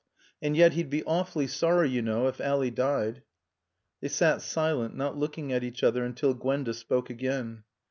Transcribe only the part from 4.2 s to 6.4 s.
silent, not looking at each other, until